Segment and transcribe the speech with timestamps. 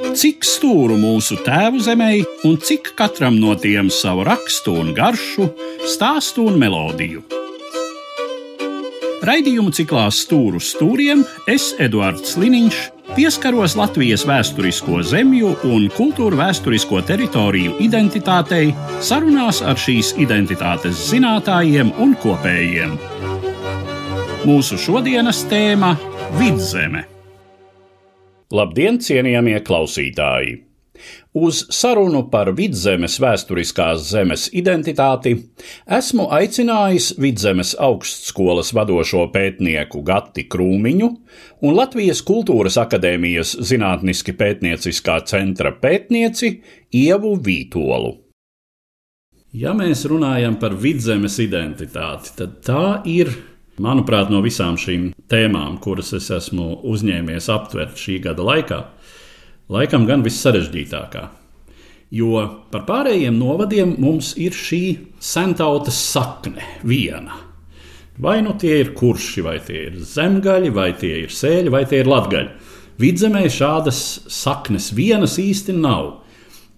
[0.00, 2.14] Cik stūru mūsu tēvu zemē,
[2.48, 5.50] un cik katram no tiem savu rakstu un garšu,
[5.92, 7.20] stāstu un melodiju.
[9.20, 11.20] Raidījumu ciklā Stūru stūriem
[11.52, 12.80] es, Eduards Liniņš,
[13.12, 18.72] pieskaros Latvijas vēsturisko zemju un kultūra vēsturisko teritoriju identitātei
[19.04, 22.96] sarunās ar šīs identitātes zinātājiem un kopējiem.
[24.48, 25.96] Mūsu šodienas tēma-
[26.40, 27.09] Vidzeme.
[28.50, 30.56] Labdien, cienījamie klausītāji!
[31.38, 35.36] Uz sarunu par vidzemes vēsturiskās zemes identitāti
[35.98, 41.10] esmu aicinājis Vidzemes augstskolas vadošo pētnieku Gati Krūmiņu
[41.62, 46.50] un Latvijas Kultūras akadēmijas zinātniski pētnieciskā centra pētnieci
[47.04, 48.16] Ievu Vītolu.
[49.54, 53.30] Ja mēs runājam par vidzemes identitāti, tad tā ir
[53.80, 58.80] Manuprāt, no visām šīm tēmām, kuras es esmu uzņēmies aptvert šī gada laikā,
[59.72, 61.22] laikam gan vissarežģītākā.
[62.12, 64.82] Jo par pārējiem novadiem mums ir šī
[65.22, 67.38] sentautas sakne viena.
[68.20, 72.02] Vai nu tie ir kurši, vai tie ir zemgaļi, vai tie ir sēļi, vai tie
[72.02, 72.52] ir latgaļi.
[73.00, 76.18] Vidzemē šādas saknes vienas īsti nav.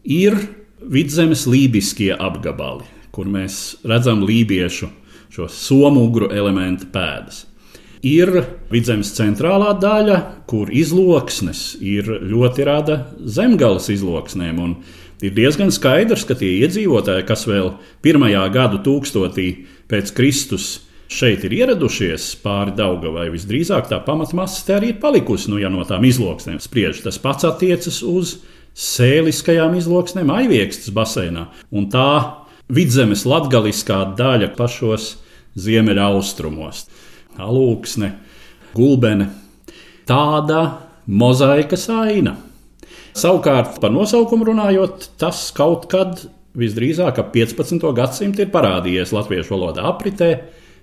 [0.06, 0.38] Ir
[0.78, 5.01] vidzemes lībiskie apgabali, kur mēs redzam lībiešu
[5.32, 7.46] šo somugru elementu pēdas.
[8.02, 8.32] Ir
[8.72, 10.18] vidzemes centrālā daļa,
[10.50, 14.58] kur izloksnes ir ļoti rada zemgālas izloksnēm.
[15.22, 19.46] Ir diezgan skaidrs, ka tie iedzīvotāji, kas vēl pirmajā gadu tūkstotī
[19.90, 20.80] pēc Kristus
[21.12, 25.52] šeit ir ieradušies pāri Daugavai, visdrīzāk tā pamatmasa te arī ir palikusi.
[25.52, 28.40] Nu, ja no tām izloksnēm spriež, tas pats attiecas uz
[28.74, 31.50] sēliskajām izloksnēm Aiviekstas baseinā.
[31.70, 35.16] Un tā vidzemes latgaliskā daļa pašos
[35.58, 36.86] ziemeļaustrumos.
[37.40, 38.12] Alūksne,
[38.76, 39.28] gulbene.
[40.08, 40.62] Tāda
[41.06, 42.36] mozaikas aina.
[43.16, 46.24] Savukārt par nosaukumu runājot, tas kaut kad
[46.56, 47.84] visdrīzāk ap 15.
[47.96, 50.32] gadsimtu ir parādījies latviešu valodā apritē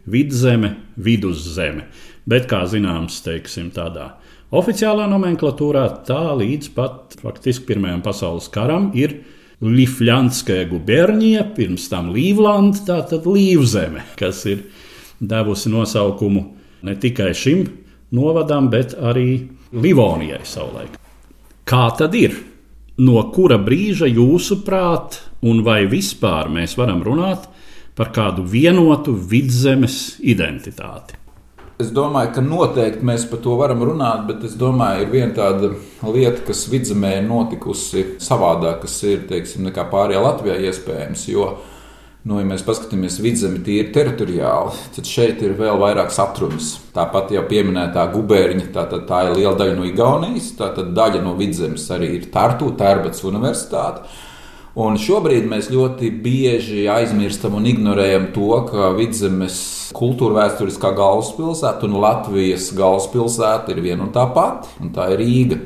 [0.09, 1.87] vidzeme, viduszeme.
[2.29, 4.11] Bet, kā zināms, teiksim, tādā
[4.53, 9.19] oficiālā nomenklatūrā tā līdz pat faktiski Pirmajam pasaules karam ir
[9.59, 14.63] Lifļanskajā gubernija, pirms tam Līvlanda, tātad Līvzeme, kas ir
[15.19, 16.45] devusi nosaukumu
[16.87, 17.65] ne tikai šim
[18.15, 20.95] novadam, bet arī Livonijai savulaik.
[21.67, 22.37] Kā tad ir?
[22.99, 27.45] No kura brīža jūsuprāt, un vai vispār mēs varam runāt
[27.95, 31.19] par kādu vienotu vidzemes identitāti?
[31.79, 35.69] Es domāju, ka noteikti mēs par to varam runāt, bet es domāju, ir viena tāda
[36.11, 41.23] lieta, kas vidzemē ir notikusi savādāk, kas ir teiksim, nekā pārējā Latvijā iespējams.
[41.31, 41.45] Jo,
[42.27, 46.73] nu, ja mēs paskatāmies vidzemi tīri teritoriāli, tad šeit ir vēl vairāk satrunas.
[46.91, 51.37] Tāpat jau pieminētā gubērņa, tā, tā, tā ir liela daļa no Igaunijas, tā daļa no
[51.39, 54.03] vidzemes arī ir Tartu, Tērbats universitāte.
[54.77, 59.57] Un šobrīd mēs ļoti bieži aizmirstam un ignorējam to, ka Vidzemes
[59.97, 65.59] kultūra vēsturiskā galvaspilsēta un Latvijas galvaspilsēta ir viena un tā pati, un tā ir Rīga.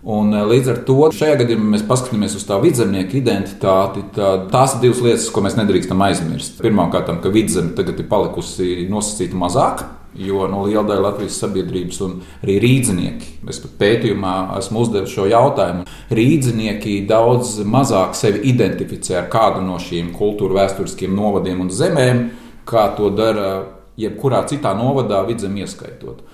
[0.00, 4.02] Un eh, līdz ar to šajā gadījumā mēs paskatāmies uz tā vidzemnieka identitāti.
[4.16, 6.58] Tās ir divas lietas, ko mēs nedrīkstam aizmirst.
[6.64, 9.84] Pirmkārt, ka vidzeme tagad ir palikusi nosacīta mazāk,
[10.18, 15.28] Jo no liela daļa Latvijas sabiedrības un arī rīznieki, es pat pētījumā esmu uzdevis šo
[15.30, 15.84] jautājumu.
[16.10, 22.24] Rīznieki daudz mazāk sevi identificē ar kādu no šīm kultūra vēsturiskiem novadiem un zemēm,
[22.66, 23.52] kā to dara
[24.00, 26.26] jebkurā citā novadā, vidzem ieskaitot.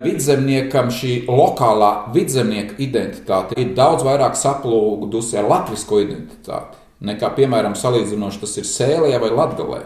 [0.00, 8.42] Vidzemniekam šī lokālā vidzemnieka identitāte ir daudz vairāk saplūdusi ar latviešu identitāti nekā, piemēram, salīdzinoši
[8.42, 9.82] tas ir Sēlē vai Latvijā.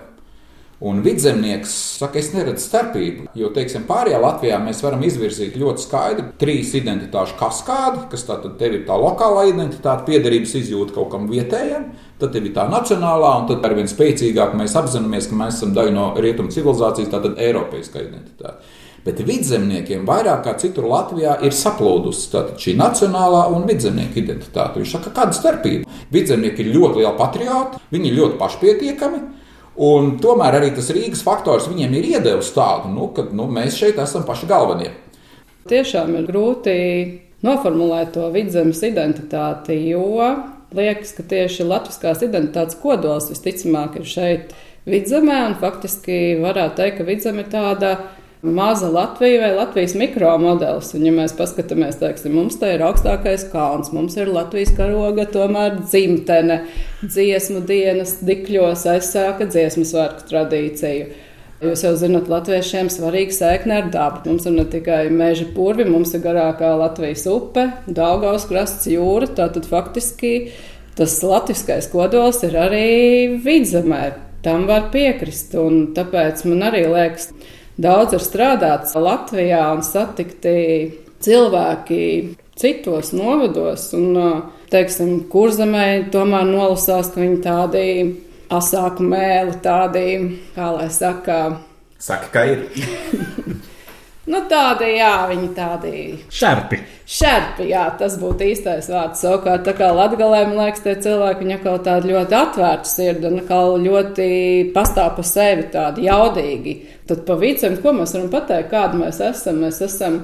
[0.83, 1.71] Un vidzemnieks
[2.01, 3.29] saka, es neredzu starpību.
[3.39, 8.75] Jo, teiksim, pārējā Latvijā mēs varam izvirzīt ļoti skaidru trīs identitāšu kaskādi, kas tātad tev
[8.75, 13.47] ir tā lokālā identitāte, piederības izjūta kaut kam vietējam, tad tev ir tā nacionālā, un
[13.51, 18.75] tad arvien spēcīgāk mēs apzināmies, ka mēs esam daļa no rietumu civilizācijas, tātad eiropeiskā identitāte.
[19.05, 24.81] Bet vidzemniekiem vairāk kā citur Latvijā ir saplūdusi šī nacionālā un vidzemnieka identitāte.
[24.81, 25.98] Viņš saka, kāda starpība?
[26.13, 29.21] Vidzemnieki ir ļoti lieli patrioti, viņi ir ļoti pašpietiekami.
[29.74, 33.98] Un tomēr arī tas Rīgas faktors viņiem ir iedevis tādu, nu, ka nu, mēs šeit
[33.98, 34.92] esam paši galvenie.
[35.66, 36.74] Tiešām ir grūti
[37.44, 40.28] noformulēt to vidzemes identitāti, jo
[40.74, 44.54] liekas, ka tieši latviskās identitātes kodols visticamāk ir šeit
[44.86, 47.94] vidzemē, un faktiski varētu teikt, ka vidzeme ir tāda
[48.45, 50.93] maza Latvija vai Latvijas mikromodelis.
[50.95, 55.81] Un, ja mēs paskatāmies, teiksim, mums te ir augstākais kalns, mums ir Latvijas karoga, tomēr
[55.81, 56.61] dzimtene,
[57.03, 61.09] dziesmu dienas dikļos aizsāka dziesmu svētku tradīciju.
[61.65, 64.21] Jūs jau zināt, latviešiem svarīga sēkne ar dabu.
[64.29, 69.31] Mums ir ne tikai meža purvi, mums ir garākā Latvijas upe, Daugaus krasts, jūra.
[69.39, 70.35] Tātad faktiski
[70.99, 74.03] tas latviskais kodols ir arī vidzemē.
[74.45, 77.31] Tam var piekrist, un tāpēc man arī liekas,
[77.80, 80.56] daudz ir strādāts Latvijā un satikti
[81.24, 82.04] cilvēki
[82.59, 83.91] citos novados.
[83.97, 84.18] Un,
[84.72, 87.86] teiksim, kurzemē tomēr nolasās, ka viņi tādi
[88.54, 90.09] asāku mēli, tādi,
[90.56, 91.38] kā lai saka,
[92.04, 92.66] Saka, ka ir.
[94.30, 95.92] nu, tādi, jā, viņi tādi.
[96.32, 96.80] Šerpi.
[97.04, 99.22] Šerpi, jā, tas būtu īstais vārds.
[99.24, 103.41] Savukārt, tā kā latgalē, man liekas, tie cilvēki, viņi kaut tādi ļoti atvērti sirdi un
[103.48, 104.28] kā ļoti
[104.76, 106.76] pastāv pa sevi tādi jaudīgi.
[107.09, 109.65] Tad pa vicam, ko mēs varam pateikt, kādi mēs esam?
[109.65, 110.21] Mēs esam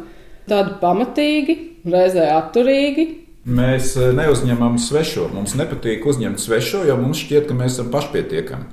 [0.51, 1.59] tādi pamatīgi,
[1.89, 3.11] reizē atturīgi,
[3.49, 5.31] Mēs eh, neuzņemam svešo.
[5.33, 8.67] Mums nepatīk uzņemt svešo, jo mums šķiet, ka mēs esam pašpietiekami.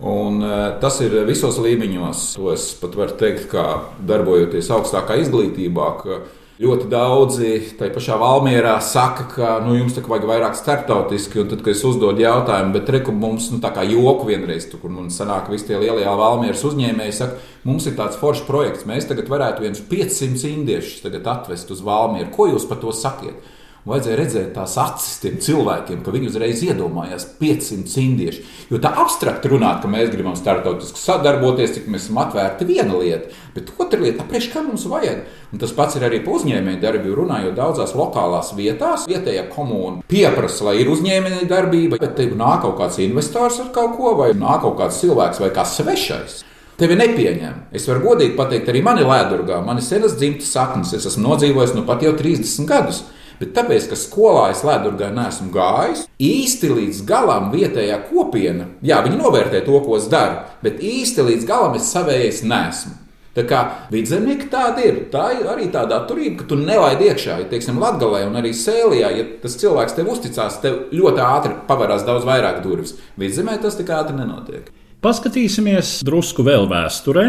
[0.00, 2.26] Un, uh, tas ir visos līmeņos.
[2.38, 3.64] To es pat varu teikt, kā
[4.08, 5.88] darbojoties augstākā izglītībā.
[6.60, 11.62] Ļoti daudzi tajā pašā Valmjerā saka, ka nu, jums tā vajag vairāk starptautiski, un tad,
[11.64, 15.08] kad es uzdodu jautājumu, bet reku mums nu, tā kā joku vienreiz, tur, kur man
[15.12, 19.64] sanāk, visi tie lielie Valmjeras uzņēmēji saka, mums ir tāds foršs projekts, mēs tagad varētu
[19.64, 22.28] viens 500 indiešus atvest uz Valmjeru.
[22.36, 23.40] Ko jūs par to sakiet?
[23.88, 28.42] Vajadzēja redzēt tās acis tiem cilvēkiem, ka viņi uzreiz iedomājās 500 indiešu.
[28.68, 33.30] Jo tā abstrakt runāt, ka mēs gribam starptautiski sadarboties, cik mēs esam atvērti, viena lieta.
[33.54, 35.22] Bet otra lieta, priekš kā mums vajag.
[35.54, 37.14] Un tas pats ir arī par uzņēmēju darbību.
[37.22, 42.76] Runājot daudzās lokālās vietās, vietējā komūna pieprasa, lai ir uzņēmēja darbība, bet te nāk kaut
[42.82, 46.42] kāds investors ar kaut ko, vai nāk kaut kāds cilvēks vai kā svešais.
[46.80, 47.56] Tevi nepieņem.
[47.76, 51.86] Es varu godīgi pateikt, arī mani Lēdurgā, mani senas dzimtas saknes, es esmu nodzīvojis nu
[51.88, 53.02] pat jau 30 gadus.
[53.40, 59.16] Bet tāpēc, ka skolā es ledurgā neesmu gājis, īsti līdz galam vietējā kopiena, jā, viņi
[59.16, 62.98] novērtē to, ko es daru, bet īsti līdz galam es savējais nesmu.
[63.30, 63.60] Tā kā
[63.92, 64.96] vidzemnieki tāda ir.
[65.12, 67.36] Tā ir arī tāda atturība, ka tu nelaidi iekšā.
[67.40, 72.02] Ja, teiksim, Latvijā un arī Sēlijā, ja tas cilvēks tev uzticās, tev ļoti ātri pavarās
[72.08, 72.96] daudz vairāk durvis.
[73.20, 74.68] Vidzemē tas tik ātri nenotiek.
[75.00, 77.24] Paskatīsimies drusku vēl vēsturē.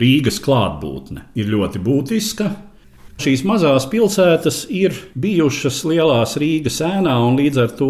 [0.00, 2.48] Rīgas klātbūtne ir ļoti būtiska.
[3.20, 7.88] Šīs mazās pilsētas ir bijušas lielās Rīgas ēnā, un līdz ar to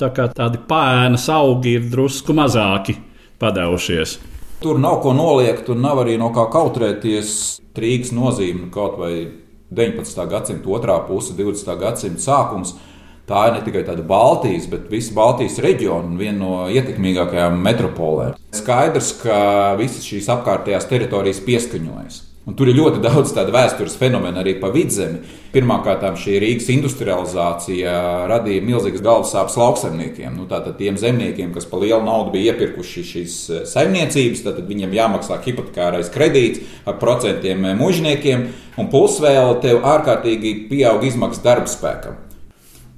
[0.00, 2.96] tā tādi pēnas augi ir drusku mazāki
[3.38, 4.16] padevušies.
[4.62, 7.36] Tur nav ko noliegt, un nav arī no kā kautrēties.
[7.78, 9.12] Rīgas nozīme kaut vai
[9.70, 10.26] 19.
[10.32, 11.78] gadsimta otrā puse, 20.
[11.78, 12.74] gadsimta sākums.
[13.30, 18.34] Tā ir ne tikai tāda Baltijas, bet visa Baltijas reģiona un viena no ietekmīgākajām metropolēm.
[18.58, 19.38] Skaidrs, ka
[19.78, 22.20] visas šīs apkārtējās teritorijas pieskaņojas.
[22.42, 25.20] Un tur ir ļoti daudz tādu vēstures fenomenu arī pa vidzemi.
[25.52, 27.92] Pirmkārt, šī Rīgas industrializācija
[28.26, 30.34] radīja milzīgas galvas sāpes lauksaimniekiem.
[30.40, 34.98] Nu, tātad tiem zemniekiem, kas par lielu naudu bija iepirkuši šīs eh, saimniecības, tad viņiem
[34.98, 41.70] jāmaksā hipotekārais kredīts ar procentiem eh, mužniekiem, un plus vēl tev ārkārtīgi pieaug izmaksas darba
[41.70, 42.18] spēkam.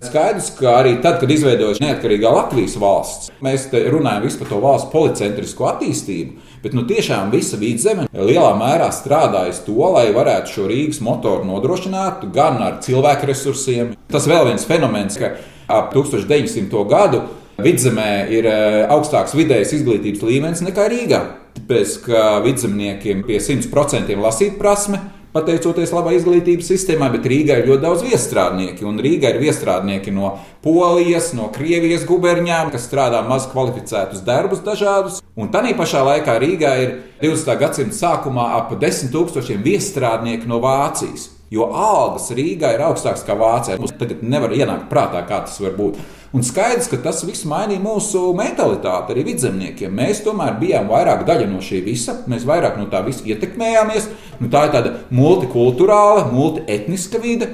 [0.04, 5.68] Skaidrs, ka arī tad, kad izveidojas neatkarīgā Latvijas valsts, mēs runājam par to valsts policentrisko
[5.70, 6.50] attīstību.
[6.64, 12.22] Bet nu, tiešām visa vidzeme lielā mērā strādājas to, lai varētu šo Rīgas motoru nodrošināt
[12.32, 13.90] gan ar cilvēku resursiem.
[14.08, 15.34] Tas vēl viens fenomens, ka
[15.68, 16.86] ap 1900.
[16.88, 17.20] gadu
[17.60, 18.54] vidzemē ir e,
[18.88, 21.20] augstāks vidējais izglītības līmenis nekā Rīgā.
[21.58, 25.02] Tāpēc, ka vidzemniekiem pie 100% lasīt prasme,
[25.34, 28.86] pateicoties labai izglītības sistēmai, bet Rīgā ir ļoti daudz viestrādnieki.
[28.86, 35.20] Un Rīgā ir viestrādnieki no Polijas, no Krievijas guberņām, kas strādā maz kvalificētus darbus dažādus.
[35.34, 37.58] Un tā pašā laikā Rīgā ir 20.
[37.60, 41.32] gadsimta sākumā ap 10 tūkstošiem viestrādnieku no Vācijas.
[41.54, 43.78] Jo algas Rīgā ir augstākas nekā Vācijā.
[43.78, 46.00] Mums tagad nevar ienākt prātā, kā tas var būt.
[46.34, 49.92] Un skaidrs, ka tas viss mainīja mūsu mentalitāti arī vidzemniekiem.
[49.94, 54.08] Mēs tomēr bijām vairāk daļa no šī visa, mēs vairāk no tā visa ietekmējāmies.
[54.40, 57.52] Nu, tā ir tāda multikulturāla, multietniska vide.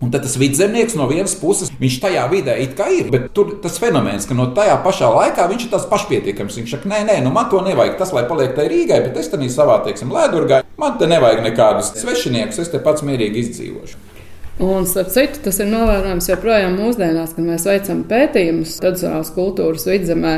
[0.00, 3.50] Un tad tas vidzemnieks no vienas puses, viņš tajā vidē it kā ir, bet tur
[3.60, 6.56] tas fenomens, ka no tajā pašā laikā viņš ir tas pašpietiekams.
[6.56, 9.28] Viņš saka, nē, nē, nu man to nevajag, tas lai paliek tai Rīgai, bet es
[9.28, 14.00] tam savā, teiksim, lēdurgā, man te nevajag nekādus svešiniekus, es te pats mierīgi izdzīvošu.
[14.60, 20.34] Un, starp citu, tas ir novērojams joprojām mūsdienās, kad mēs veicam pētījumus tradicionālās kultūras vidzemē.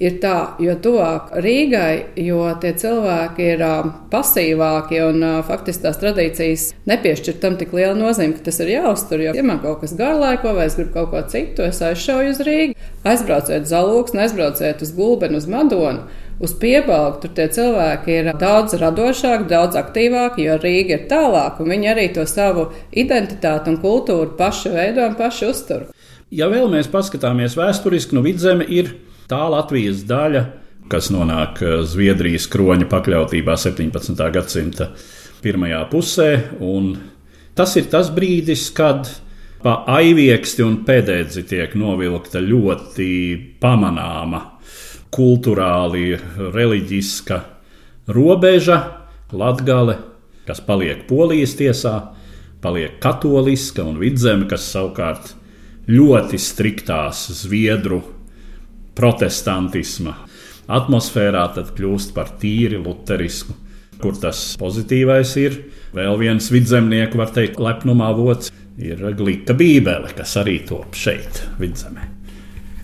[0.00, 3.64] Ir tā, jo tuvāk Rīgai, jo tie cilvēki ir
[4.08, 9.20] pasīvāki un faktiski tās tradīcijas nepiešķir tam tik lielu nozīmi, ka tas ir jāuztur.
[9.26, 12.40] Jo, ja man kaut kas garlaiko vai es gribu kaut ko citu, es aizšauju uz
[12.48, 16.08] Rīgu, aizbrauciet uz Zalūksni, aizbrauciet uz Gulbenu, uz Madonu
[16.40, 21.68] uz piebalgu, tur tie cilvēki ir daudz radošāki, daudz aktīvāki, jo Rīga ir tālāk, un
[21.74, 25.86] viņi arī to savu identitāti un kultūru paši veido un paši uztur.
[26.32, 28.94] Ja vēl mēs paskatāmies vēsturiski, nu vidzeme ir
[29.30, 30.42] tā Latvijas daļa,
[30.90, 34.22] kas nonāk Zviedrijas kroņa pakļautībā 17.
[34.34, 34.90] gadsimta
[35.44, 36.30] pirmajā pusē.
[37.54, 39.06] Tas ir tas brīdis, kad
[39.62, 43.10] pa aivieksti un pēdēdzi tiek novilkta ļoti
[43.62, 44.42] pamanāma
[45.14, 46.14] kultūrāli,
[46.54, 47.42] reliģiska
[48.14, 48.80] robeža,
[49.30, 49.94] Latgale,
[50.42, 51.92] kas paliek polijas tiesā,
[52.62, 55.36] paliek katoliska un vidzeme, kas savukārt
[55.86, 58.00] ļoti striktās zviedru
[58.98, 60.16] protestantisma
[60.70, 63.56] atmosfērā tad kļūst par tīri luterisku,
[64.00, 65.58] kur tas pozitīvais ir.
[65.96, 72.06] Vēl viens vidzemnieku, var teikt, lepnumā vots ir glīta bībele, kas arī top šeit, vidzemē.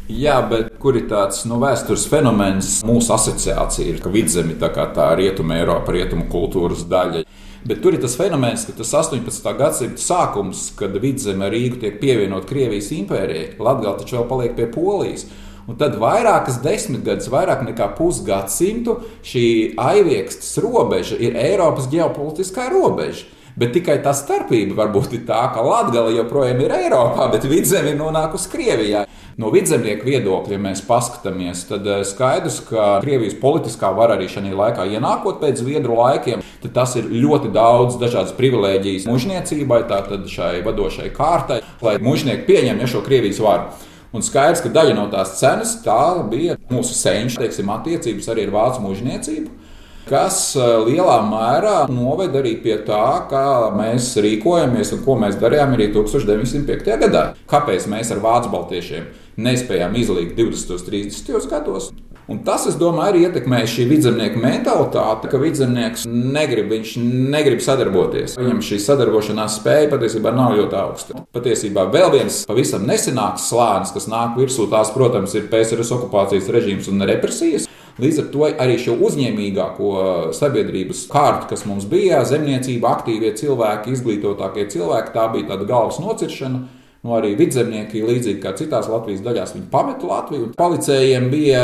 [0.07, 4.85] Jā, bet kur ir tāds nu, vēstures fenomens, mūsu asociācija ir, ka vidzemi tā kā
[4.95, 7.25] tā rietuma Eiropa, rietumu kultūras daļa.
[7.67, 9.49] Bet tur ir tas fenomens, ka tas 18.
[9.59, 15.27] gadsimta sākums, kad vidzeme Rīga tiek pievienot Krievijas impērijai, Latvija taču vēl paliek pie Polijas.
[15.67, 19.47] Un tad vairākas desmitgades, vairāk nekā pusgadsimtu, šī
[19.83, 23.27] aiviekstas robeža ir Eiropas ģeopolitiskā robeža.
[23.57, 27.97] Bet tikai tā starpība varbūt ir tā, ka Latvija joprojām ir Eiropā, bet vidzeme ir
[27.97, 29.07] nonākusi Krievijā.
[29.41, 34.53] No vidzemnieku viedokļa, ja mēs paskatāmies, tad eh, skaidrs, ka Krievijas politiskā vara arī šajā
[34.57, 40.63] laikā ienākot pēc Zviedru laikiem, tad tas ir ļoti daudz dažādas privilēģijas mužniecībai, tātad šai
[40.65, 43.93] vadošai kārtai, lai mužnieki pieņem ja, šo Krievijas varu.
[44.17, 48.55] Un skaidrs, ka daļa no tās cenas tā bija mūsu senču teiksim, attiecības arī ar
[48.55, 49.67] vācu mužniecību
[50.07, 53.45] kas eh, lielā mērā noved arī pie tā, kā
[53.77, 56.99] mēs rīkojamies un ko mēs darījām arī 1905.
[57.03, 57.29] gadā.
[57.51, 59.09] Kāpēc mēs ar vācu baltiešiem
[59.43, 60.77] nespējām izlīgt 20.
[60.79, 61.51] un 30.
[61.51, 61.91] gados?
[62.27, 66.95] Un tas, es domāju, arī ietekmēja šī vidzemnieka mentalitāte, ka vidzemnieks negrib, viņš
[67.31, 68.35] negrib sadarboties.
[68.41, 71.21] Viņam šī sadarbošanās spēja patiesībā nav ļoti augsta.
[71.37, 76.91] Patiesībā vēl viens pavisam nesenāks slānis, kas nāk virsū, tās, protams, ir PSRS okupācijas režīms
[76.91, 77.69] un represijas.
[78.03, 79.93] Līdz ar to arī šo uzņēmīgāko
[80.35, 86.65] sabiedrības kārtu, kas mums bija, zemniecība, aktīvie cilvēki, izglītotākie cilvēki, tā bija tāda galvas nociršana.
[87.07, 90.49] Nu, arī vidzemnieki, līdzīgi kā citās Latvijas daļās, viņi pameta Latviju.
[90.59, 91.61] Policējiem bija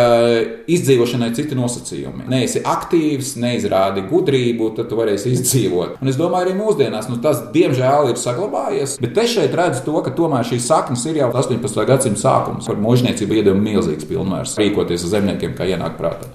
[0.71, 2.29] izdzīvošanai citi nosacījumi.
[2.31, 5.97] Neesi aktīvs, neizrādi gudrību, tad tu varēsi izdzīvot.
[5.99, 8.95] Un es domāju, arī mūsdienās nu, tas diemžēl ir saglabājies.
[9.03, 11.83] Bet es šeit redzu to, ka tomēr šīs saknes ir jau 18.
[11.91, 12.71] gadsimta sākums.
[12.71, 16.31] Par mūžniecību iedod milzīgs pilnvērs rīkoties ar zemniekiem, kā ienāk prātā.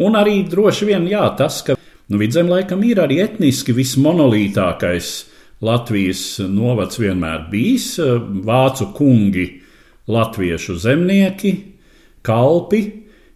[0.00, 5.12] Un arī droši vien jā, tas, ka nu, vidzem laikam ir arī etniski vismonolītākais
[5.64, 7.94] Latvijas novads vienmēr bijis,
[8.44, 9.46] vācu kungi,
[10.10, 11.54] latviešu zemnieki,
[12.26, 12.82] kalpi,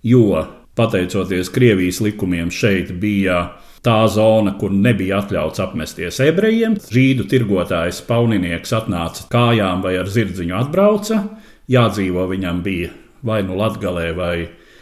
[0.05, 0.43] jo
[0.77, 3.41] pateicoties Krievijas likumiem šeit bija
[3.85, 6.77] tā zona, kur nebija atļauts apmesties ebrejiem.
[6.93, 11.23] Žīdu tirgotājs pauninieks atnāca kājām vai ar zirdziņu atbrauca,
[11.71, 12.93] jādzīvo viņam bija
[13.25, 14.35] vai nu Latgalē vai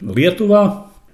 [0.03, 0.65] Lietuvā.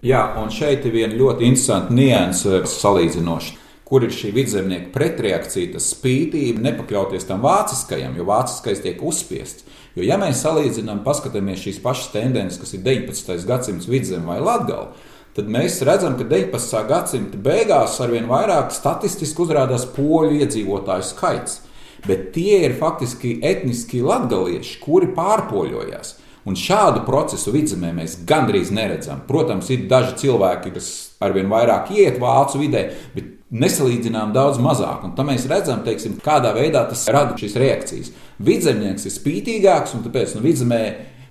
[0.03, 3.62] Jā, un šeit ir viena ļoti interesanta nianse salīdzinoša
[3.93, 9.67] kur ir šī vidzemnieka pretreakcija, tas spītība, nepakļauties tam vāciskajam, jo vāciskais tiek uzspiests.
[9.93, 13.45] Jo, ja mēs salīdzinām, paskatāmies šīs pašas tendences, kas ir 19.
[13.51, 16.81] gadsimts vidzemē vai latgālē, tad mēs redzam, ka 19.
[16.89, 21.61] gadsimta beigās arvien vairāk statistiski uzrādās poļu iedzīvotāju skaits.
[22.09, 26.17] Bet tie ir faktiski etniski latgalieši, kuri pārpoļojās.
[26.49, 29.21] Un šādu procesu vidzemē mēs gandrīz neredzam.
[29.29, 30.89] Protams, ir daži cilvēki, kas
[31.23, 35.05] arvien vairāk iet vācu vidē, bet nesalīdzinām daudz mazāk.
[35.07, 38.13] Un tam mēs redzam, teiksim, kādā veidā tas rada šīs reakcijas.
[38.43, 40.83] Vidzemnieks ir spītīgāks, un tāpēc nu, vidzemē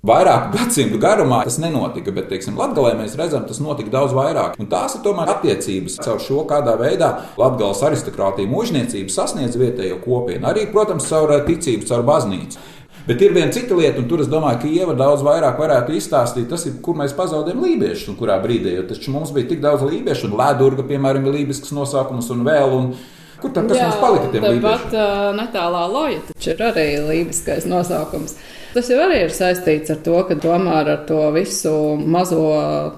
[0.06, 2.14] vairāku gadsimtu garumā tas nenotika.
[2.14, 4.58] Bet, teiksim, Latvijā mēs redzam, tas notika daudz vairāk.
[4.62, 7.10] Un tās ir tomēr attiecības caur šo, kādā veidā
[7.40, 10.46] Latvijas aristokrātija mūžniecība sasniedz vietējo kopienu.
[10.50, 12.62] Arī, protams, caur ticību, caur baznīcu.
[13.06, 16.46] Bet ir viena cita lieta, un tur es domāju, ka Ieva daudz vairāk varētu izstāstīt,
[16.50, 18.76] tas ir, kur mēs pazaudējam lībiešus un kurā brīdī.
[18.76, 22.78] Jo taču mums bija tik daudz lībiešu, un Lēdurga, piemēram, ir lībisks nosaukums un vēl.
[22.78, 22.94] Un,
[23.42, 24.28] Kur tad kas Jā, mums palika?
[24.38, 28.36] Tāpat uh, netālā loja, taču ir arī lībiskais nosaukums.
[28.72, 32.44] Tas jau arī ir saistīts ar to, ka tomēr ar to visu mazo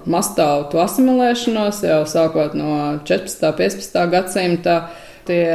[0.07, 2.75] mastautu asimilēšanos jau sākot no
[3.09, 3.49] 14.
[3.49, 4.05] un 15.
[4.13, 4.77] gadsimta
[5.25, 5.45] Tie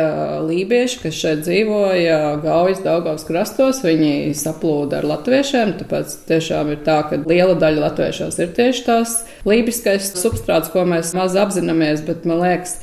[0.49, 6.97] lībieši, kas šeit dzīvoja Gaujas Daugavas krastos, viņi saplūda ar latviešiem, tāpēc tiešām ir tā,
[7.07, 9.13] ka liela daļa latviešos ir tieši tās
[9.47, 12.81] lībiskais substrāts, ko mēs maz apzināmies, bet man liekas,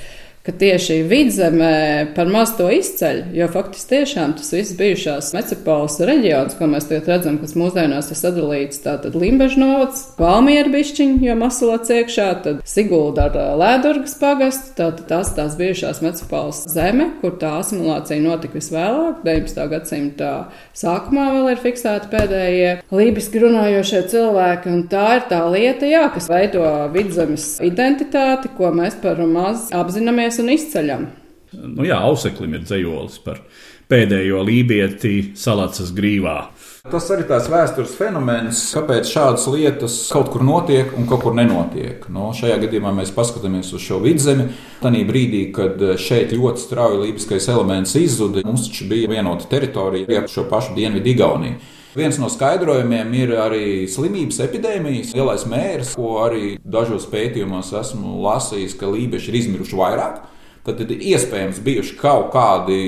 [0.48, 6.56] ka tieši vidzemē par maz to izceļ, jo faktiski tiešām tas viss bijušās metropoles reģions,
[6.56, 12.28] ko mēs tagad redzam, kas mūsdienās ir sadalīts, tātad Limbežnovads, Valmiera bišķiņa, jo masalots iekšā,
[12.46, 18.56] tad Sigulda ar Lēdurgas pagastu, tātad tās tās bijušās metropoles zeme, kur tā asimilācija notika
[18.62, 19.68] visvēlāk, 19.
[19.74, 20.32] gadsimta
[20.78, 26.32] sākumā vēl ir fiksēti pēdējie lībiski runājošie cilvēki, un tā ir tā lieta, jā, kas
[26.32, 26.64] veido
[26.96, 31.08] vidzemes identitāti, ko mēs par maz apzināmies un izceļam.
[31.58, 33.42] Nu jā, Auseklim ir dzējolis par
[33.88, 36.40] pēdējo lībieti salacas grīvā.
[36.88, 42.06] Tas arī tāds vēstures fenomens, kāpēc šādas lietas kaut kur notiek un kaut kur nenotiek.
[42.14, 44.46] No, šajā gadījumā mēs paskatāmies uz šo vidzemi.
[44.80, 50.32] Tanī brīdī, kad šeit ļoti strauji lībiskais elements izzuda, mums taču bija vienota teritorija ap
[50.32, 51.60] šo pašu dienvidu Igauniju.
[51.98, 58.76] Viens no skaidrojumiem ir arī slimības epidēmijas, lielais mērs, ko arī dažos pētījumos esmu lasījis,
[58.78, 60.20] ka lībieši ir izmiruši vairāk
[60.68, 62.80] tad ir iespējams bijuši kaut kādi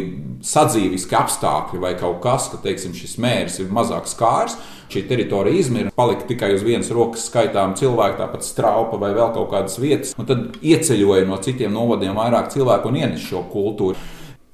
[0.43, 4.57] sadzīviski apstākļi vai kaut kas, ka teiksim, šis mērs ir mazāk skārs.
[4.89, 9.51] Šī teritorija izmirra, palika tikai uz vienas rokas skaitām cilvēku, tāpat straupa vai vēl kaut
[9.53, 10.15] kādas vietas.
[10.19, 13.99] Un tad ieceļoja no citiem novadiem vairāk cilvēku un ienes šo kultūru.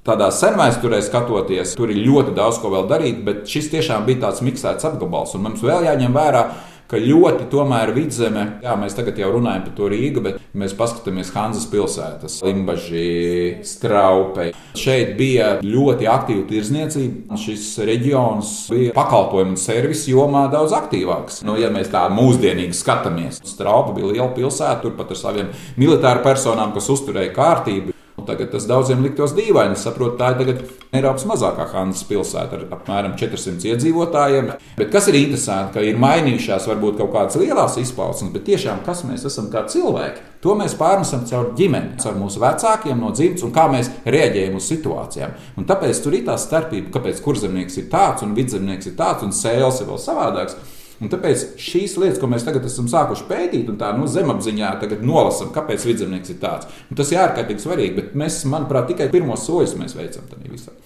[0.06, 4.44] Tādā senvēsturē skatoties, tur ir ļoti daudz ko vēl darīt, bet šis tiešām bija tāds
[4.46, 5.32] miksēts apgabals.
[5.34, 6.44] Un mums vēl jāņem vērā,
[6.86, 11.32] ka ļoti tomēr vidzeme, jā, mēs tagad jau runājam par to Rīgu, bet mēs paskatāmies
[11.34, 14.54] Hanzas pilsētas, Limbaži, Straupei.
[14.78, 17.42] Šeit bija ļoti aktīva tirzniecība.
[17.42, 21.42] Šis reģions bija pakalpojumu un servisu jomā daudz aktīvāks.
[21.50, 26.78] Nu, ja mēs tā mūsdienīgi skatāmies, Straupa bija liela pilsēta, turpat ar saviem militāru personām,
[26.78, 27.95] kas uzturēja kārtību.
[28.28, 29.78] Tagad tas daudziem liktos dīvaini.
[29.78, 30.62] Es saprotu, tā ir
[30.96, 34.52] Eiropas mazākā Hanzas pilsēta ar apmēram 400 iedzīvotājiem.
[34.78, 39.04] Bet kas ir interesanti, ka ir mainījušās varbūt kaut kādas lielas izpausmes, bet tiešām kas
[39.08, 43.54] mēs esam kā cilvēki, to mēs pārnesam caur ģimeni, caur mūsu vecākiem no dzimtas un
[43.56, 45.36] kā mēs reaģējam uz situācijām.
[45.60, 49.36] Un tāpēc tur ir tā starpība, kāpēc kurzemnieks ir tāds un vidzemnieks ir tāds un
[49.36, 50.58] sēles ir vēl savādāks.
[51.04, 54.72] Un tāpēc šīs lietas, ko mēs tagad esam sākuši pētīt, un tā nu, zemapziņā
[55.04, 57.96] nolasām, kāpēc vidzemnieks ir tāds, un tas ir ārkārtīgi svarīgi.
[58.00, 60.78] Bet mēs, manuprāt, tikai pirmos soļus veicam tam visam.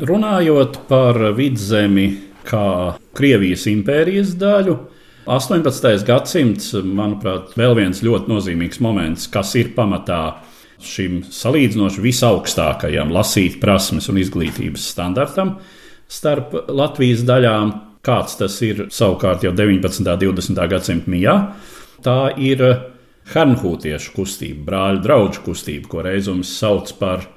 [0.00, 2.06] Runājot par vidzemi
[2.48, 4.78] kā Krievijas impērijas daļu,
[5.30, 6.02] 18.
[6.08, 10.40] gadsimts, manuprāt, vēl viens ļoti nozīmīgs moments, kas ir pamatā
[10.82, 15.56] šim salīdzinoši visaugstākajam lasīt prasmes un izglītības standartam
[16.10, 17.70] starp Latvijas daļām
[18.02, 20.02] Kāds tas ir savukārt jau 19.
[20.02, 20.58] un 20.
[20.72, 21.36] gadsimta mijā,
[22.02, 22.64] tā ir
[23.30, 27.28] Hernhūtiešu kustība, brāļu draugu kustība, ko reizums sauc par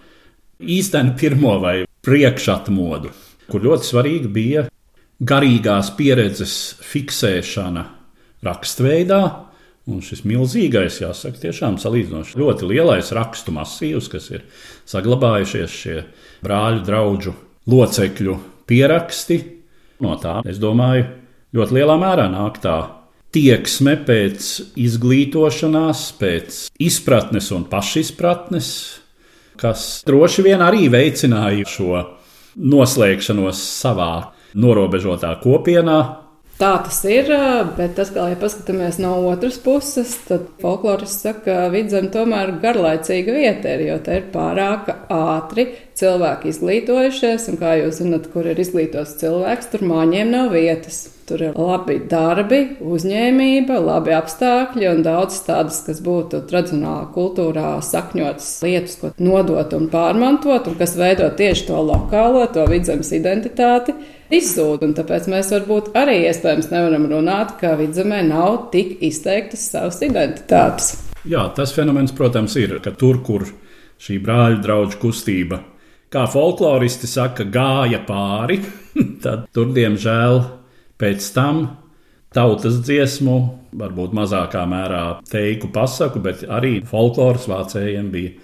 [0.58, 1.76] īstenu pirmo vai
[2.06, 3.12] priekšatmodu,
[3.52, 4.66] kur ļoti svarīgi bija
[5.22, 7.86] garīgās pieredzes fiksēšana
[8.46, 9.22] rakstveidā,
[9.86, 14.42] Un šis milzīgais, jāsaka, tiešām salīdzinoši ļoti lielais rakstu masīvs, kas ir
[14.90, 15.98] saglabājušies šie
[16.42, 17.36] brāļu draugu
[17.70, 19.38] locekļu pieraksti,
[20.04, 21.08] No tā, es domāju,
[21.56, 22.76] ļoti lielā mērā nāk tā
[23.36, 28.70] tieksme pēc izglītošanās, pēc izpratnes un pašizpratnes,
[29.60, 32.04] kas droši vien arī veicināja šo
[32.56, 34.12] noslēgšanos savā
[34.56, 36.00] norobežotā kopienā,
[36.56, 37.28] Tā tas ir,
[37.76, 43.36] bet tas, kā ja paskatāmies no otras puses, tad folklorists saka, ka vidzem tomēr garlaicīga
[43.36, 45.66] vieta ir, jo te ir pārāk ātri
[46.00, 51.10] cilvēki izglītojušies, un kā jūs zinat, kur ir izglītots cilvēks, tur māņiem nav vietas.
[51.26, 58.52] Tur ir labi darbi, uzņēmība, labi apstākļi un daudz tādas, kas būtu tradicionālā kultūrā sakņotas
[58.62, 63.98] lietas, ko nodot un pārmantot, un kas veido tieši to lokālo, to vidzemes identitāti
[64.34, 64.86] izzūd.
[64.98, 70.94] Tāpēc mēs varbūt arī iespējams nevaram runāt, ka vidzemē nav tik izteiktas savas identitātes.
[71.26, 73.48] Jā, tas fenomens, protams, ir, ka tur, kur
[74.02, 75.62] šī brāļu draugu kustība,
[76.14, 78.60] kā folkloristi saka, gāja pāri,
[79.24, 80.42] tad tur, diemžēl,
[81.02, 81.66] pēc tam
[82.36, 83.38] tautas dziesmu,
[83.76, 88.36] varbūt mazākā mērā teiku pasaku, bet arī folkloras vācējiem bija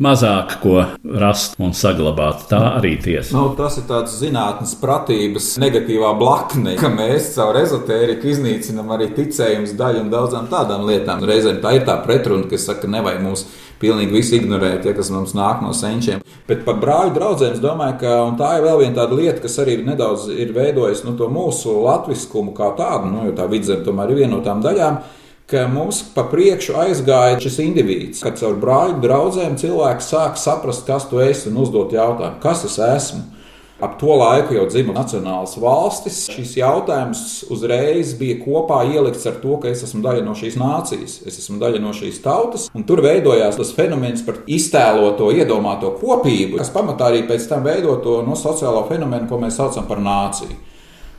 [0.00, 2.46] mazāk ko rast un saglabāt.
[2.50, 3.34] Tā arī tiesa.
[3.36, 9.76] Nu, tas ir tāds zinātnīs pratības negatīvā blakne, ka mēs caur ezotēriku iznīcinām arī ticējums
[9.78, 11.24] daļu un daudzām tādām lietām.
[11.28, 13.44] Reizēm tā ir tā pretruna, kas saka, nevajag mūs
[13.80, 16.24] pilnīgi visu ignorēt, ja kas mums nāk no senčiem.
[16.48, 19.78] Bet par brāļu draugiem es domāju, ka tā ir vēl viena tāda lieta, kas arī
[19.84, 24.34] nedaudz ir veidojusi nu, mūsu latviskumu kā tādu, nu, jo tā vidzeme tomēr ir viena
[24.36, 25.00] no tām daļām
[25.50, 31.08] ka mums pa priekšu aizgāja šis indivīds, kad caur brāļu draugiem cilvēks sāk saprast, kas
[31.10, 33.26] tu esi un uzdot jautājumu, kas es esmu.
[33.80, 36.18] Ap to laiku jau dzima nacionālas valstis.
[36.28, 41.14] Šis jautājums uzreiz bija kopā ielikts ar to, ka es esmu daļa no šīs nācijas,
[41.24, 42.68] es esmu daļa no šīs tautas.
[42.86, 48.20] Tur veidojās tas fenomens par iztēloto, iedomāto kopību, kas pamatā arī pēc tam veido to
[48.26, 50.60] no sociālo fenomenu, ko mēs saucam par nāciju.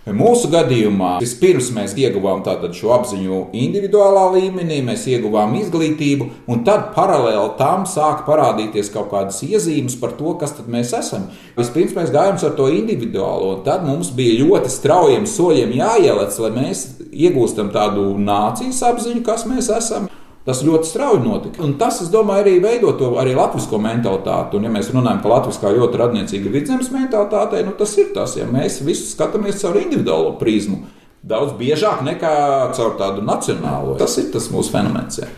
[0.02, 2.42] Mūsu gadījumā vispirms mēs ieguvām
[2.74, 9.44] šo apziņu individuālā līmenī, mēs ieguvām izglītību, un tad paralēli tam sāka parādīties kaut kādas
[9.46, 11.30] iezīmes par to, kas mēs esam.
[11.54, 16.52] Vispirms mēs gājām ar to individuālo, un tad mums bija ļoti straujiem soļiem jāielec, lai
[16.58, 20.10] mēs iegūstam tādu nācijas apziņu, kas mēs esam.
[20.42, 21.62] Tas ļoti strauji notika.
[21.62, 24.58] Un tas, domāju, arī veido to arī latviešu mentalitāti.
[24.58, 28.48] Un, ja mēs runājam par latviešu ļoti radniecīgu vidzemes mentalitātei, nu, tas ir tas, ja
[28.50, 30.82] mēs visi skatāmies caur individuālo prizmu.
[31.22, 32.34] Daudz biežāk nekā
[32.74, 33.94] caur tādu nacionālo.
[34.02, 35.22] Tas ir tas mūsu fenomens.
[35.22, 35.30] Ja.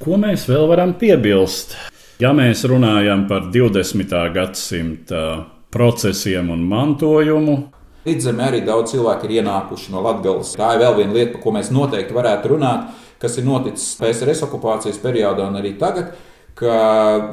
[0.00, 1.76] Ko mēs vēl varam piebilst?
[2.20, 4.16] Ja mēs runājam par 20.
[4.32, 5.24] gadsimta
[5.68, 7.58] procesiem un mantojumu,
[8.06, 10.52] Vidzemē arī daudz cilvēku ir ienākuši no Latvijas.
[10.54, 14.46] Tā ir vēl viena lieta, par ko mēs noteikti varētu runāt kas ir noticis PSRS
[14.48, 16.14] okupācijas periodā un arī tagad.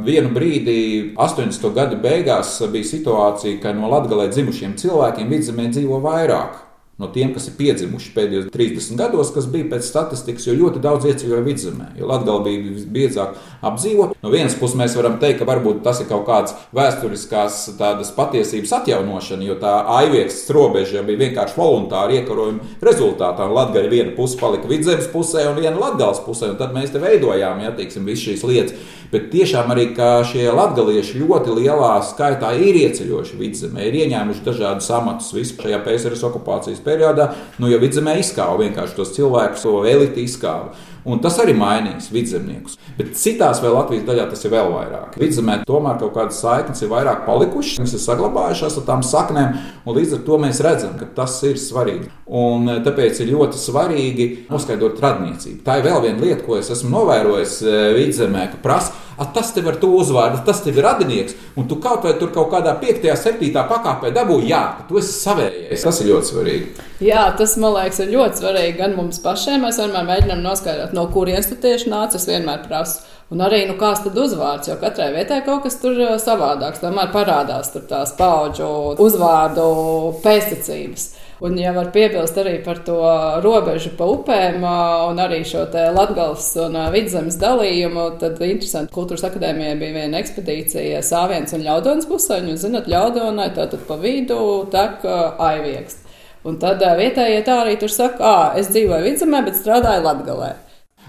[0.04, 1.70] Vienu brīdi, 80.
[1.76, 7.48] gada beigās, bija situācija, ka no Latvijas dzimušiem cilvēkiem vidzemē dzīvo vairāk no tiem, kas
[7.50, 12.10] ir piedzimuši pēdējos 30 gados, kas bija pēc statistikas, jo ļoti daudz ieceļoja vidzemē, jo
[12.10, 14.14] Latvija bija biezāk apdzīvot.
[14.22, 18.76] No vienas puses mēs varam teikt, ka varbūt tas ir kaut kāds vēsturiskās tādas patiesības
[18.80, 23.50] atjaunošana, jo tā aiviekstas robeža bija vienkārši voluntāra iekarojuma rezultātā.
[23.50, 27.66] Latvija viena puse palika vidzemes pusē un viena Latvijas pusē, un tad mēs te veidojām,
[27.66, 28.92] ja teiksim, visas šīs lietas.
[29.14, 29.92] Bet tiešām arī
[30.26, 36.26] šie latgalieši ļoti lielā skaitā ir ieceļojuši vidzemē, ir ieņēmuši dažādus amatus vispār šajā PSRS
[36.32, 37.30] okupācijas periodā.
[37.62, 40.74] Nu, jo vidzemē izkāva vienkārši tos cilvēkus, to eliti izkāva.
[41.04, 42.78] Un tas arī mainīs vidzemniekus.
[42.96, 45.18] Bet citās vēl Latvijas daļā tas ir vēl vairāk.
[45.20, 49.98] Vidzemē tomēr kaut kādas saiknes ir vairāk palikušas, viņas ir saglabājušās ar tām saknēm, un
[50.00, 52.08] līdz ar to mēs redzam, ka tas ir svarīgi.
[52.32, 55.60] Un eh, tāpēc ir ļoti svarīgi noskaidrot radniecību.
[55.68, 59.52] Tā ir vēl viena lieta, ko es esmu novērojis eh, vidzemē, ka prasa A, tas
[59.54, 62.74] tev ir to uzvārdu, tas tev ir radinieks, un tu kaut vai tur kaut kādā
[62.82, 65.86] 5, 7 pakāpē dabūji, jā, ka tu esi savējais.
[65.86, 66.90] Tas ir ļoti svarīgi.
[67.04, 69.64] Jā, tas man liekas, ir ļoti svarīgi gan mums pašiem.
[69.66, 72.16] Mēs vienmēr mēģinām noskaidrot, no kurienes tu tieši nāc.
[72.18, 73.04] Es vienmēr prasu.
[73.34, 76.82] Un arī, nu, kāds tad uzvārds, jo katrai vietai kaut kas tur savādāks.
[76.84, 78.68] Tomēr parādās tur tās paudžu
[79.02, 79.66] uzvārdu
[80.22, 81.08] pēstniecības.
[81.42, 83.00] Un, ja var piebilst arī par to
[83.44, 85.66] robežu pa upēm un arī šo
[85.96, 92.40] latgals un vidzemes dalījumu, tad interesanti, kultūras akadēmijai bija viena ekspedīcija Sāviens un Ļaudons pusē,
[92.44, 94.40] un jūs zinat, Ļaudonai tātad pa vidu
[94.72, 96.04] tek aiviekst.
[96.44, 100.54] Un tad vietējie tā arī tur saka, ah, es dzīvoju vidzemē, bet strādāju latgalē.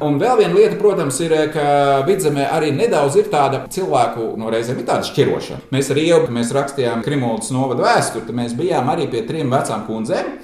[0.02, 1.66] Un vēl viena lieta, protams, ir, ka
[2.09, 5.68] vidzemē arī nedaudz ir tāda cilvēku, no reizēm ir tāda šķirošana.
[5.74, 9.54] Mēs arī jau, kad mēs rakstījām Krimuldas novada vēsturi, tad mēs bijām arī pie trim
[9.54, 10.35] vecām kundzēm.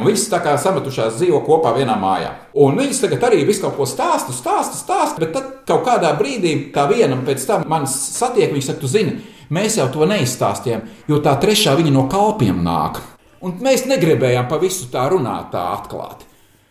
[0.00, 2.30] Un viņas tā kā sametušās dzīvo kopā vienā mājā.
[2.62, 5.20] Un viņas tagad arī visu kaut ko stāsta, stāsta, stāsta.
[5.20, 9.18] Bet tad kaut kādā brīdī tā viena pēc tam man satiek, viņa saka, tu zini,
[9.52, 13.02] mēs jau to neizstāstījām, jo tā trešā viņa no kalpiem nāk.
[13.44, 16.29] Un mēs negribējām pa visu tā runāt tā atklāti.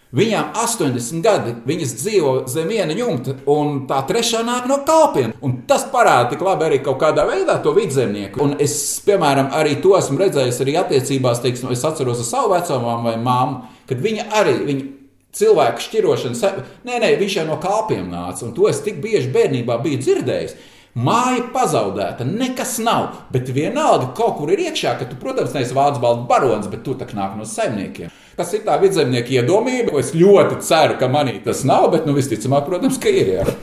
[0.09, 5.35] Viņām 80 gadi, viņas dzīvo zem viena jumta, un tā trešā nāk no kalpiem.
[5.45, 8.41] Un tas parāda tik labi arī kaut kādā veidā to vidzemnieku.
[8.41, 8.73] Un es,
[9.05, 13.67] piemēram, arī to esmu redzējis arī attiecībās, teiksim, es atceros ar savu vecumām vai māmu,
[13.89, 14.55] kad viņa arī.
[14.71, 14.95] Viņa
[15.29, 16.49] Cilvēku šķirošana,
[16.89, 20.55] nē, nē, viņš jau no kalpiem nāca, un to es tik bieži bērnībā biju dzirdējis.
[20.97, 26.01] Māja pazaudēta, nekas nav, bet vienalga kaut kur ir iekšā, ka tu, protams, neesi vācu
[26.01, 28.09] baldu barons, bet tu tā nāk no saimniekiem.
[28.39, 29.93] Tas ir tā vidzemnieka iedomība.
[30.01, 33.53] Es ļoti ceru, ka manī tas nav, bet nu, visticamāk, protams, ka ir.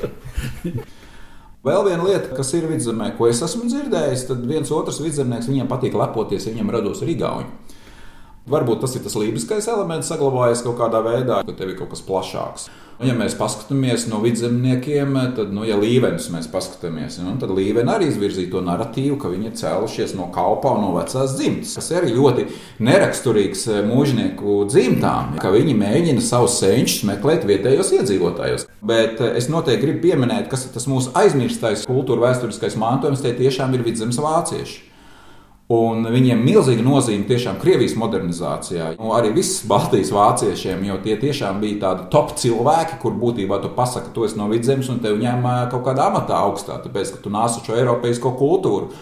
[1.67, 5.67] Vēl viena lieta, kas ir vidzemē, ko es esmu dzirdējis, tad viens otrs vidzemnieks viņam
[5.73, 7.66] patīk lepoties, viņam rados arī gauņi.
[8.47, 12.05] Varbūt tas ir tas lībiskais elements, saglabājies kaut kādā veidā, ka tev ir kaut kas
[12.07, 12.69] plašāks.
[12.97, 17.93] Un, ja mēs paskatāmies no vidzemniekiem, tad, nu, ja līmenis mēs paskatāmies, nu, tad līmeni
[17.93, 21.75] arī izvirzīja to narratīvu, ka viņi ir cēlušies no kalpa un no vecās dzimtas.
[21.77, 22.47] Tas ir arī ļoti
[22.87, 28.71] neraksturīgs eh, mūžnieku dzimtām, ka viņi mēģina savus senčus meklēt vietējos iedzīvotājos.
[28.81, 33.37] Bet eh, es noteikti gribu pieminēt, kas ir tas mūsu aizmirstais kultūra vēsturiskais mantojums, tie
[33.37, 34.86] tiešām ir vidzemes vācieši.
[35.67, 38.93] Un viņiem milzīga nozīme tiešām Krievijas modernizācijā.
[39.01, 43.73] Nu, arī viss Baltijas vāciešiem, jo tie tiešām bija tādi top cilvēki, kur būtībā tu
[43.75, 47.35] pasaki, tu esi no vidzemes un tev ņem kaut kādā amatā augstā, tāpēc ka tu
[47.35, 48.93] nāc šo eiropeisko kultūru.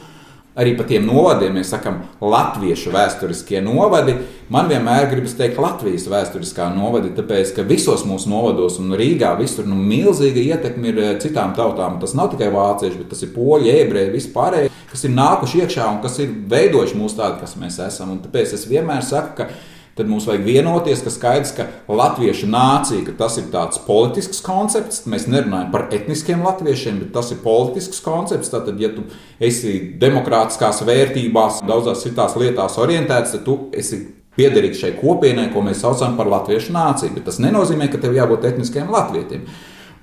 [0.55, 4.15] Arī par tiem novadiem mēs sakām, latviešu vēsturiskie novadi.
[4.55, 9.67] Man vienmēr gribas teikt, Latvijas vēsturiskā novadi, tāpēc ka visos mūsu novados un Rīgā visur
[9.67, 11.99] nu, milzīga ietekme ir citām tautām.
[11.99, 16.03] Tas nav tikai vācieši, bet tas ir poļi, ebreji, vispārējie kas ir nākuši iekšā un
[16.05, 18.15] kas ir veidojuši mūs tādu, kas mēs esam.
[18.15, 19.49] Un tāpēc es vienmēr saku, ka
[19.95, 25.05] tad mums vajag vienoties, ka skaidrs, ka latviešu nācija, ka tas ir tāds politisks koncepts.
[25.11, 28.51] Mēs nerunājam par etniskiem latviešiem, bet tas ir politisks koncepts.
[28.53, 29.07] Tātad, ja tu
[29.43, 34.03] esi demokrātiskās vērtībās, daudzās citās lietās orientēts, tad tu esi
[34.35, 37.15] piederīgs šai kopienai, ko mēs saucam par latviešu nāciju.
[37.19, 39.47] Bet tas nenozīmē, ka tev jābūt etniskiem latviešiem.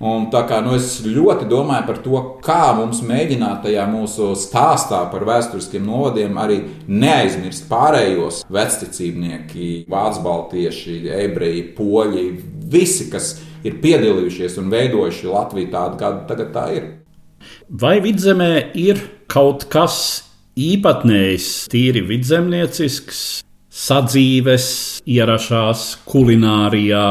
[0.02, 5.04] Un tā kā nu, es ļoti domāju par to, kā mums mēģināt tajā mūsu stāstā
[5.12, 6.56] par vēsturiskiem novadiem arī
[6.90, 12.26] neaizmirst pārējos vecticībnieki, vācu baltieši, ebreji, poļi,
[12.74, 16.90] visi, kas ir piedalījušies un veidojuši Latviju tādu, kāda tagad tā ir.
[17.70, 18.98] Vai vidzemē ir
[19.30, 19.96] kaut kas
[20.58, 23.22] īpatnējs, tīri vidzemniecisks,
[23.72, 24.66] sadzīves,
[25.08, 27.06] ierašās kulinārijā,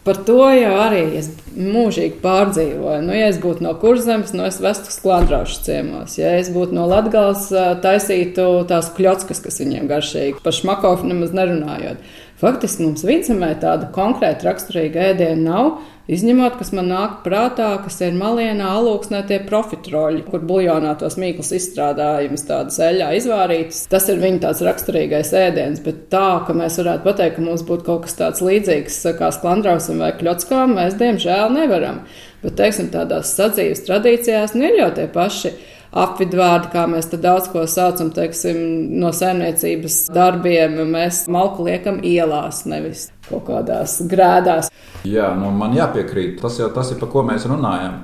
[0.00, 3.02] Par to jau arī es mūžīgi pārdzīvoju.
[3.04, 6.14] Nu, ja es būtu no kurzemes, nu, es vestu sklandrāšu ciemos.
[6.16, 7.50] Ja es būtu no Latgales,
[7.84, 12.00] taisītu tās kļockas, kas viņiem garšīgi, par šmakofu nemaz nerunājot.
[12.40, 15.70] Faktiski mums vidzemē tāda konkrēta raksturīga ēdiena nav.
[16.10, 21.52] Izņemot, kas man nāk prātā, kas ir malienā, alūksnē tie profitroļi, kur buļļonā tos mīklus
[21.54, 23.84] izstrādājumus tādas eļļā izvārītas.
[23.92, 27.86] Tas ir viņa tāds raksturīgais ēdiens, bet tā, ka mēs varētu pateikt, ka mums būtu
[27.86, 32.02] kaut kas tāds līdzīgs kā sklandrausam vai kļockām, mēs diemžēl nevaram.
[32.42, 35.54] Bet, teiksim, tādās sadzīves tradīcijās nu, ir jau tie paši
[35.90, 38.60] apvidvārdi, kā mēs te daudz ko saucam, teiksim,
[39.00, 40.78] no saimniecības darbiem.
[40.90, 44.70] Mēs malku liekam ielās, nevis kaut kādās grēdās.
[45.06, 46.38] Jā, nu man jāpiekrīt.
[46.42, 48.02] Tas jau tas ir, par ko mēs runājam.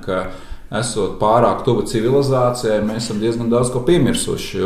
[0.76, 4.64] Esot pārāk tuvu civilizācijai, mēs esam diezgan daudz ko piemirsuši.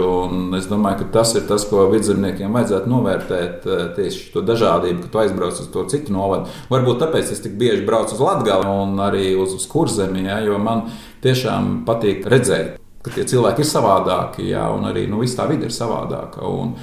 [0.56, 3.68] Es domāju, ka tas ir tas, ko vidzemniekiem vajadzētu novērtēt.
[3.68, 6.48] Eh, tieši to dažādību, kad tu aizbrauc uz to citu novadu.
[6.72, 10.56] Varbūt tāpēc es tik bieži braucu uz Latviju un arī uz, uz Kurzemi, ja, jo
[10.56, 10.86] man
[11.20, 15.68] tiešām patīk redzēt ka tie cilvēki ir savādāki, jā, un arī nu, viss tā vide
[15.68, 16.44] ir savādāka.
[16.46, 16.74] Un,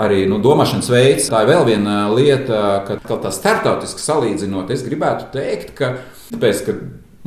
[0.00, 4.84] Arī nu, domāšanas veids, tā ir vēl viena lieta, ka kaut tā startautiski salīdzinot, es
[4.86, 5.88] gribētu teikt, ka,
[6.30, 6.74] tāpēc, ka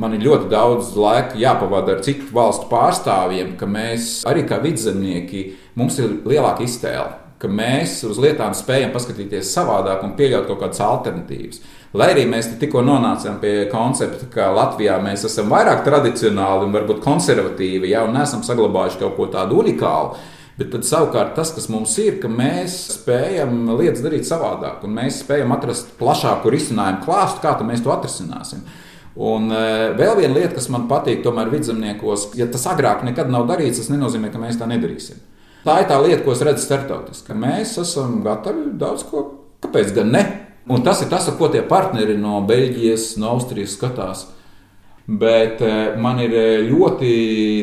[0.00, 5.44] man ir ļoti daudz laika jāpavada ar citu valstu pārstāvjiem, ka mēs arī kā vidzemnieki,
[5.78, 10.82] mums ir lielāka iztēle, ka mēs uz lietām spējam paskatīties savādāk un pieļaut kaut kādas
[10.82, 11.60] alternatīvas.
[11.94, 16.98] Lai arī mēs tikko nonācām pie koncepta, ka Latvijā mēs esam vairāk tradicionāli un varbūt
[17.04, 20.16] konservatīvi, ja neesam saglabājuši kaut ko tādu unikālu.
[20.58, 25.20] Bet tad savukārt tas, kas mums ir, ka mēs spējam lietas darīt savādāk, un mēs
[25.22, 28.62] spējam atrast plašāku risinājumu klāstu, kā mēs to atrisināsim.
[29.14, 33.46] Un e, vēl viena lieta, kas man patīk, tomēr vidzemniekos, ja tas agrāk nekad nav
[33.50, 35.22] darīts, tas nenozīmē, ka mēs tā nedarīsim.
[35.66, 37.38] Tā ir tā lieta, ko es redzu starptautiski.
[37.38, 39.26] Mēs esam gatavi daudz ko,
[39.62, 40.24] kāpēc gan ne?
[40.64, 44.24] Un tas ir tas, ko tie partneri no Beļģijas, no Austrijas skatās.
[45.04, 47.10] Bet eh, man ir eh, ļoti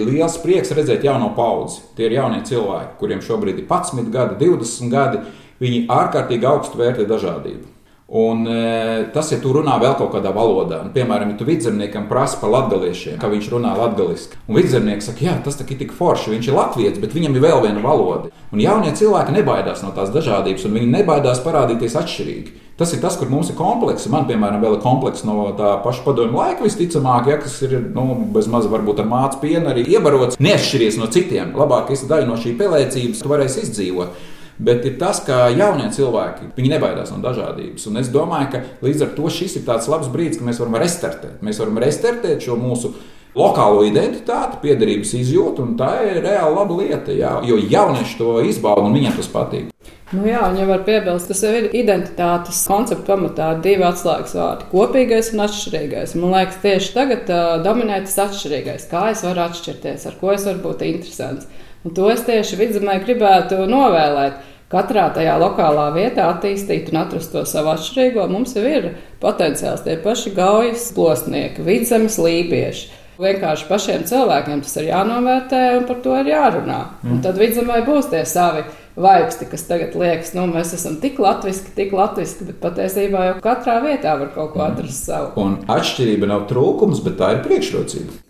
[0.05, 1.81] liels prieks redzēt jauno paudzi.
[1.97, 5.23] Tie ir jaunie cilvēki, kuriem šobrīd ir 11 gadi, 20 gadi.
[5.61, 7.70] Viņi ārkārtīgi augstu vērtē dažādību.
[8.11, 12.09] Un, e, tas, ja tu runā vēl kaut kādā valodā, un, piemēram, ja tu vidzemniekam
[12.09, 16.33] prasa par latgaliešiem, kā viņš runā latgaliski, un vidzemnieks saka, jā, tas ir tik forši,
[16.33, 18.27] viņš ir latviečs, bet viņam ir vēl viena valoda.
[18.51, 22.57] Un jaunie cilvēki nebaidās no tās dažādības, un viņi nebaidās parādīties atšķirīgi.
[22.81, 24.09] Tas ir tas, kur mums ir komplekss.
[24.11, 28.25] Man, piemēram, vēl ir komplekss no tā paša padomju laika, visticamāk, ja, kas ir nu,
[28.35, 30.39] bez maz varbūt ar mācu pienu arī iebarots.
[30.41, 31.55] Neatšķiries no citiem.
[31.55, 34.17] Labāk esi daļa no šī pelēcības, tu varēsi izdzīvot.
[34.59, 37.87] Bet ir tas, ka jaunie cilvēki nebaidās no dažādības.
[37.89, 40.77] Un es domāju, ka līdz ar to šis ir tāds labs brīdis, ka mēs varam
[40.81, 41.41] restartēt.
[41.41, 42.93] Mēs varam restartēt šo mūsu
[43.37, 47.15] lokālo identitāti, piederības izjūtu, un tā ir reāli laba lieta.
[47.15, 49.71] Jā, jo jaunieši to izbauda un viņiem tas patīk.
[50.11, 54.65] Nu jā, un jau var piebilst, tas jau ir identitātes koncepta pamatā divi atslēgas vārdi-
[54.73, 56.15] kopīgais un atšķirīgais.
[56.19, 58.89] Man liekas, tieši tagad uh, dominē tas atšķirīgais.
[58.91, 61.47] Kā es varu atšķirties, ar ko es varu būt interesants.
[61.81, 64.39] Un to es tieši vidzemē gribētu novēlēt
[64.71, 68.27] katrā tajā lokālā vietā attīstīt un atrast to savu atšķirīgo.
[68.31, 68.91] Mums jau ir
[69.23, 72.97] potenciāls tie paši gaujas plosnieki, vidzemes lībieši.
[73.21, 76.79] Vienkārši pašiem cilvēkiem tas ir jānovērtē un par to ir jārunā.
[77.03, 77.11] Mm.
[77.11, 78.63] Un tad vidzemē būs tie savi
[79.01, 83.77] vaipsti, kas tagad liekas, nu, mēs esam tik latviski, tik latviski, bet patiesībā jau katrā
[83.83, 85.31] vietā var kaut ko atrast savu.
[85.43, 88.21] Un atšķirība nav trūkums, bet tā ir priekšrocība.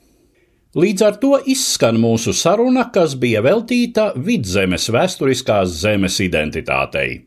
[0.71, 7.25] Līdz ar to izskan mūsu saruna, kas bija veltīta vidzemes vēsturiskās zemes identitātei.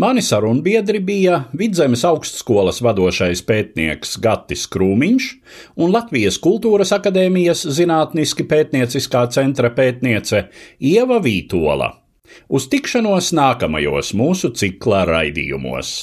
[0.00, 5.28] Mani sarunbiedri bija Vidzemes augstskolas vadošais pētnieks Gatis Krūmiņš
[5.76, 10.46] un Latvijas Kultūras akadēmijas zinātniski pētnieciskā centra pētniece
[10.80, 11.92] Ieva Vītola.
[12.48, 15.98] Uz tikšanos nākamajos mūsu cikla raidījumos!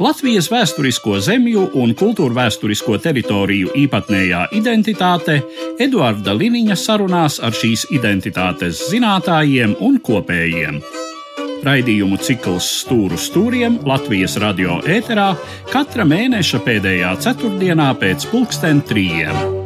[0.00, 5.36] Latvijas vēsturisko zemju un kultūra vēsturisko teritoriju īpatnējā identitāte
[5.78, 10.80] Eduarda Liniņa sarunās ar šīs identitātes zinātājiem un kopējiem.
[11.64, 15.30] Raidījumu cikls Stūru stūriem Latvijas radio ēterā
[15.72, 19.63] katra mēneša pēdējā ceturtdienā pēc pulksten trījiem.